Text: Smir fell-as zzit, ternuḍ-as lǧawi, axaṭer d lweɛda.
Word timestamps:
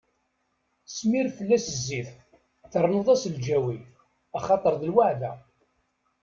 Smir 0.95 1.27
fell-as 1.37 1.65
zzit, 1.75 2.09
ternuḍ-as 2.71 3.23
lǧawi, 3.33 3.77
axaṭer 4.37 4.73
d 4.81 4.83
lweɛda. 4.91 5.31